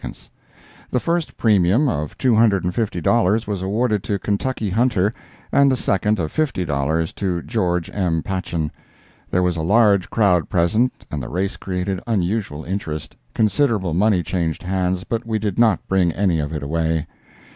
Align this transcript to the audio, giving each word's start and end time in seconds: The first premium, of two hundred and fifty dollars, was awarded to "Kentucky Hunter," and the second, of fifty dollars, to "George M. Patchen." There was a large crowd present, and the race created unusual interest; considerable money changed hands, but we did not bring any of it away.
The 0.89 0.99
first 0.99 1.37
premium, 1.37 1.87
of 1.87 2.17
two 2.17 2.33
hundred 2.33 2.63
and 2.63 2.73
fifty 2.73 3.01
dollars, 3.01 3.45
was 3.45 3.61
awarded 3.61 4.01
to 4.05 4.17
"Kentucky 4.17 4.71
Hunter," 4.71 5.13
and 5.51 5.71
the 5.71 5.75
second, 5.75 6.19
of 6.19 6.31
fifty 6.31 6.65
dollars, 6.65 7.13
to 7.13 7.43
"George 7.43 7.87
M. 7.93 8.23
Patchen." 8.23 8.71
There 9.29 9.43
was 9.43 9.57
a 9.57 9.61
large 9.61 10.09
crowd 10.09 10.49
present, 10.49 11.05
and 11.11 11.21
the 11.21 11.29
race 11.29 11.55
created 11.55 11.99
unusual 12.07 12.63
interest; 12.63 13.15
considerable 13.35 13.93
money 13.93 14.23
changed 14.23 14.63
hands, 14.63 15.03
but 15.03 15.23
we 15.27 15.37
did 15.37 15.59
not 15.59 15.87
bring 15.87 16.11
any 16.13 16.39
of 16.39 16.51
it 16.51 16.63
away. 16.63 17.05